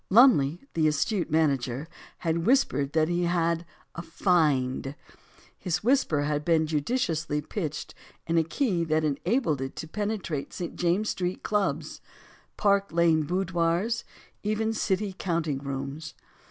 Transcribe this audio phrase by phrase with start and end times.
[0.09, 4.95] Lumley the astute manager, had whispered that he had a "find."
[5.59, 7.93] His whisper had been judiciously pitched
[8.25, 10.75] in a key that enabled it to penetrate St.
[10.75, 12.01] James Street clubs,
[12.57, 14.03] Park Lane boudoirs,
[14.41, 16.15] even City counting rooms.